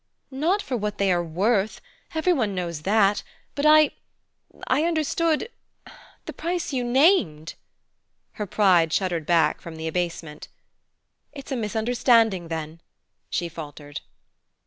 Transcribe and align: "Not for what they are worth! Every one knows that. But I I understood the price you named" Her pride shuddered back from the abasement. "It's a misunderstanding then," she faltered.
"Not 0.31 0.63
for 0.63 0.75
what 0.75 0.97
they 0.97 1.11
are 1.11 1.23
worth! 1.23 1.79
Every 2.15 2.33
one 2.33 2.55
knows 2.55 2.81
that. 2.81 3.21
But 3.53 3.67
I 3.67 3.91
I 4.65 4.83
understood 4.83 5.47
the 6.25 6.33
price 6.33 6.73
you 6.73 6.83
named" 6.83 7.53
Her 8.39 8.47
pride 8.47 8.91
shuddered 8.91 9.27
back 9.27 9.61
from 9.61 9.75
the 9.75 9.87
abasement. 9.87 10.47
"It's 11.33 11.51
a 11.51 11.55
misunderstanding 11.55 12.47
then," 12.47 12.81
she 13.29 13.47
faltered. 13.47 14.01